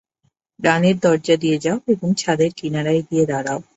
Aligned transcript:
ডানের 0.59 0.97
দরজা 0.99 1.35
দিয়ে 1.35 1.57
যাও 1.57 1.77
এবং 1.87 2.09
ছাদের 2.17 2.51
কিনারায় 2.57 3.01
গিয়ে 3.09 3.25
দাঁড়াও। 3.25 3.59